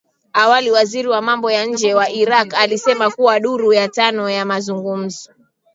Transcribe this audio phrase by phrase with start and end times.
[0.33, 5.31] Awali waziri wa mambo ya nje wa Iraq alisema kuwa duru ya tano ya mazungumzo